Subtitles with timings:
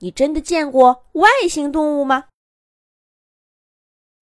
[0.00, 2.28] 你真的见过外星动物吗？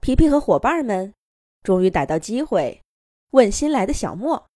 [0.00, 1.14] 皮皮和伙伴们
[1.62, 2.82] 终于逮到机会，
[3.30, 4.46] 问新来的小莫。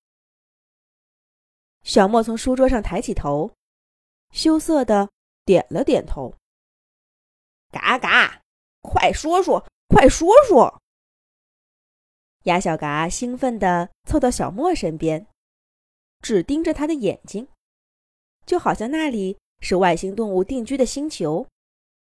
[1.82, 3.52] 小莫从书桌上抬起头，
[4.30, 5.10] 羞涩的
[5.44, 6.36] 点了点头。
[7.70, 8.42] 嘎嘎，
[8.82, 10.80] 快说说，快说说！
[12.44, 15.26] 鸭小嘎兴奋地凑到小莫身边。
[16.20, 17.48] 只盯着他的眼睛，
[18.44, 21.46] 就好像那里是外星动物定居的星球，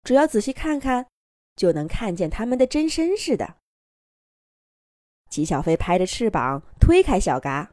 [0.03, 1.07] 只要仔细看看，
[1.55, 3.57] 就能看见他们的真身似的。
[5.29, 7.71] 吉小飞拍着翅膀推开小嘎，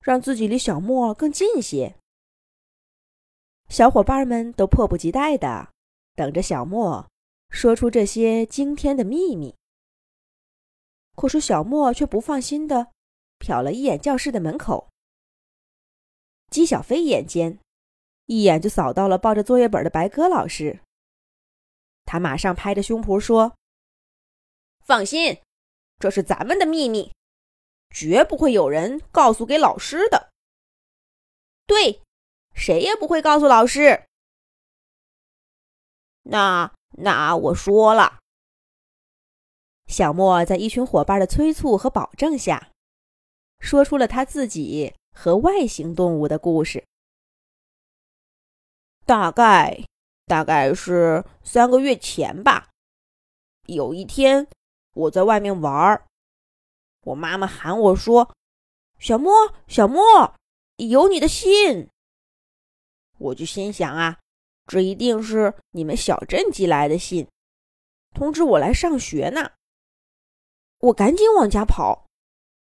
[0.00, 1.96] 让自己离小莫更近些。
[3.68, 5.70] 小伙伴们都迫不及待的
[6.14, 7.10] 等着小莫
[7.50, 9.54] 说出这些惊天的秘密。
[11.16, 12.92] 可是小莫却不放心的
[13.40, 14.88] 瞟了一眼教室的门口。
[16.50, 17.58] 姬小飞眼尖，
[18.26, 20.80] 一眼就扫到了抱着作业本的白鸽老师。
[22.04, 23.56] 他马上拍着胸脯说
[24.84, 25.40] ：“放心，
[25.98, 27.12] 这是咱们的秘密，
[27.90, 30.30] 绝不会有人告诉给老师的。
[31.66, 32.02] 对，
[32.54, 34.04] 谁也不会告诉老师。
[36.22, 38.18] 那那我说了。”
[39.86, 42.70] 小莫在一群伙伴的催促和保证下，
[43.60, 44.94] 说出了他自己。
[45.16, 46.84] 和外星动物的故事，
[49.04, 49.84] 大概
[50.26, 52.70] 大概是三个月前吧。
[53.66, 54.46] 有一天，
[54.94, 56.06] 我在外面玩儿，
[57.02, 58.34] 我妈妈喊我说
[58.98, 59.32] ：“小莫，
[59.66, 60.34] 小莫，
[60.76, 61.88] 有你的信。”
[63.18, 64.18] 我就心想啊，
[64.66, 67.28] 这一定是你们小镇寄来的信，
[68.14, 69.52] 通知我来上学呢。
[70.78, 72.06] 我赶紧往家跑。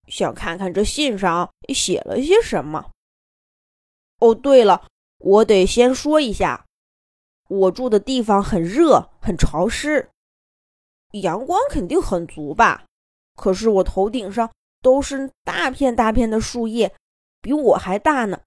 [0.07, 2.91] 想看看这信上写了些什么。
[4.19, 4.88] 哦，对了，
[5.19, 6.65] 我得先说一下，
[7.47, 10.09] 我住的地方很热，很潮湿，
[11.11, 12.85] 阳光肯定很足吧？
[13.35, 14.49] 可是我头顶上
[14.81, 16.93] 都是大片大片的树叶，
[17.41, 18.39] 比我还大呢，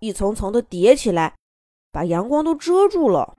[0.00, 1.34] 一层层的叠起来，
[1.90, 3.34] 把阳光都遮住了，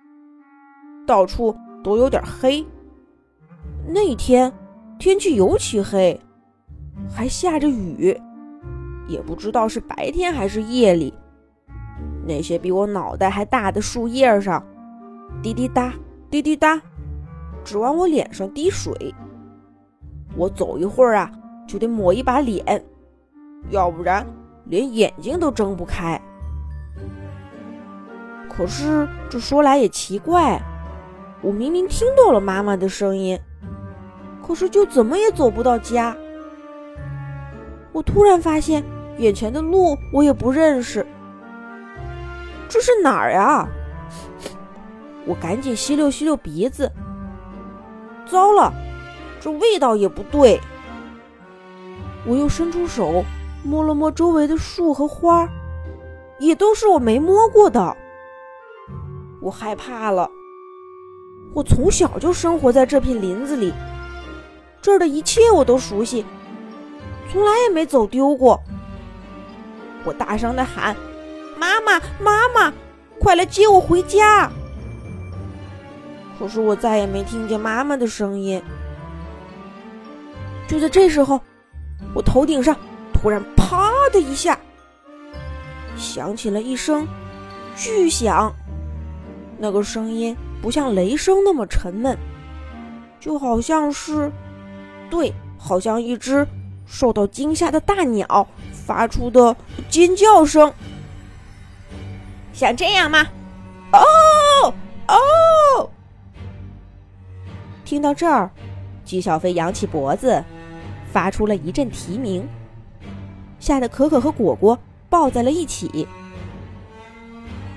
[1.05, 2.65] 到处都有点黑。
[3.87, 4.51] 那天
[4.99, 6.19] 天气尤其黑。
[7.09, 8.19] 还下着雨，
[9.07, 11.13] 也不知道是白天还是夜里。
[12.27, 14.61] 那些比我脑袋还大的树叶上，
[15.41, 15.93] 滴滴答，
[16.29, 16.81] 滴滴答，
[17.63, 19.15] 只往我脸上滴水。
[20.35, 21.31] 我走一会儿啊，
[21.65, 22.83] 就得抹一把脸，
[23.69, 24.27] 要不然
[24.65, 26.21] 连眼睛都睁不开。
[28.49, 30.61] 可是这说来也奇怪，
[31.41, 33.39] 我明明听到了妈妈的声音，
[34.45, 36.15] 可是就怎么也走不到家。
[37.93, 38.83] 我突然发现，
[39.17, 41.05] 眼前的路我也不认识，
[42.69, 43.67] 这是哪儿呀？
[45.25, 46.91] 我赶紧吸溜吸溜鼻子，
[48.25, 48.73] 糟了，
[49.41, 50.59] 这味道也不对。
[52.25, 53.23] 我又伸出手
[53.63, 55.47] 摸了摸周围的树和花，
[56.39, 57.95] 也都是我没摸过的。
[59.41, 60.29] 我害怕了，
[61.53, 63.73] 我从小就生活在这片林子里，
[64.81, 66.25] 这儿的一切我都熟悉。
[67.29, 68.59] 从来也没走丢过。
[70.05, 70.95] 我大声的喊
[71.57, 72.73] ：“妈妈，妈妈，
[73.19, 74.49] 快来接我回家！”
[76.37, 78.61] 可是我再也没听见妈妈的声音。
[80.67, 81.41] 就在这时候，
[82.13, 82.75] 我头顶上
[83.13, 84.57] 突然“啪”的一下，
[85.97, 87.07] 响起了一声
[87.75, 88.53] 巨响。
[89.57, 92.15] 那个声音不像雷声那么沉闷，
[93.19, 94.31] 就好像是……
[95.09, 96.47] 对，好像一只……
[96.85, 99.53] 受到惊吓的大鸟发出的
[99.89, 100.71] 尖叫声，
[102.57, 103.23] 像这样吗？
[103.93, 104.73] 哦
[105.07, 105.89] 哦！
[107.85, 108.49] 听到这儿，
[109.05, 110.43] 姬小飞扬起脖子，
[111.11, 112.49] 发出了一阵啼鸣，
[113.59, 114.77] 吓得可可和果果
[115.07, 116.07] 抱在了一起。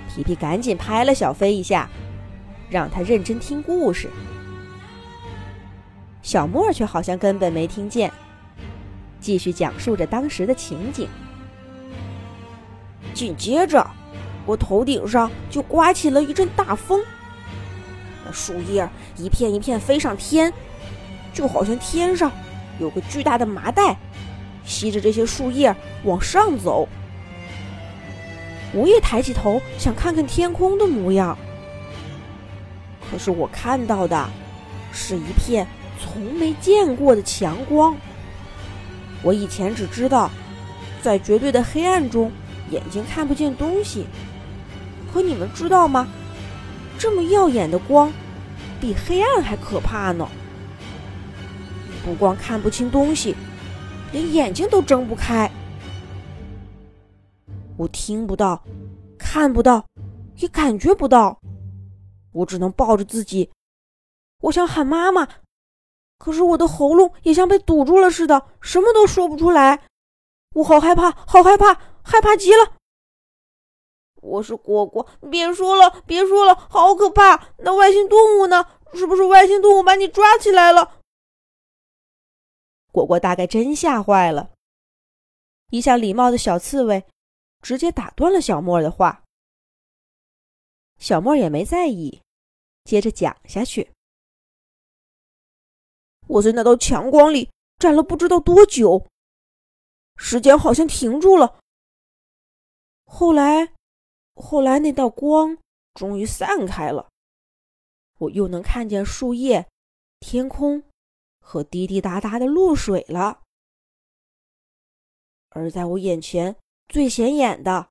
[0.09, 1.87] 皮皮赶紧拍了小飞一下，
[2.71, 4.09] 让他认真听故事。
[6.23, 8.11] 小莫却好像根本没听见。
[9.21, 11.07] 继续讲述着当时的情景。
[13.13, 13.87] 紧接着，
[14.47, 17.01] 我头顶上就刮起了一阵大风，
[18.25, 20.53] 那树叶一片一片飞上天，
[21.33, 22.31] 就好像天上
[22.79, 23.97] 有个巨大的麻袋，
[24.65, 26.89] 吸着这些树叶往上走。
[28.73, 31.37] 我也抬起头想看看天空的模样，
[33.11, 34.29] 可是我看到的
[34.93, 35.67] 是一片
[36.01, 37.97] 从没见过的强光。
[39.23, 40.31] 我以前只知道，
[41.03, 42.33] 在绝对的黑暗中，
[42.71, 44.07] 眼睛看不见东西。
[45.13, 46.09] 可你们知道吗？
[46.99, 48.13] 这么耀眼的光，
[48.81, 50.29] 比黑暗还可怕呢！
[52.05, 53.35] 不光看不清东西，
[54.13, 55.51] 连眼睛都睁不开。
[57.77, 58.63] 我听不到，
[59.19, 59.85] 看不到，
[60.37, 61.39] 也感觉不到。
[62.33, 63.51] 我只能抱着自己，
[64.43, 65.27] 我想喊妈妈，
[66.19, 69.81] 可是我的喉咙也像被堵住了似的，什么都说不出来。
[70.55, 72.73] 我好害怕，好害怕，害怕极了。
[74.21, 77.55] 我是果果，别说了，别说了，好可怕！
[77.59, 78.65] 那外星动物呢？
[78.95, 81.01] 是不是外星动物把你抓起来了？
[82.93, 84.51] 果果大概真吓坏了，
[85.71, 87.07] 一向礼貌的小刺猬。
[87.63, 89.23] 直接打断了小莫的话，
[90.97, 92.23] 小莫也没在意，
[92.85, 93.93] 接着讲下去。
[96.27, 99.07] 我在那道强光里站了不知道多久，
[100.17, 101.61] 时间好像停住了。
[103.05, 103.75] 后来，
[104.41, 105.59] 后来那道光
[105.95, 107.09] 终于散开了，
[108.19, 109.69] 我又能看见树叶、
[110.19, 110.83] 天空
[111.41, 113.43] 和滴滴答答的露水了，
[115.51, 116.57] 而在我眼前。
[116.89, 117.91] 最显眼的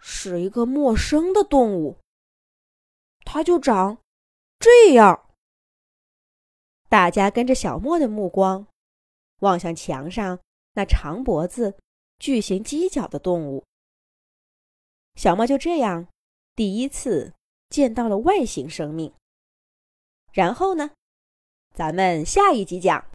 [0.00, 2.00] 是一个陌生的动物，
[3.24, 3.98] 它就长
[4.58, 5.30] 这样。
[6.88, 8.66] 大家跟着小莫的目光
[9.42, 10.40] 望向墙上
[10.72, 11.78] 那长脖子、
[12.18, 13.64] 巨型犄角的动物，
[15.20, 16.08] 小猫就这样
[16.56, 17.34] 第一次
[17.68, 19.12] 见到了外星生命。
[20.32, 20.92] 然后呢，
[21.74, 23.04] 咱们下一集讲。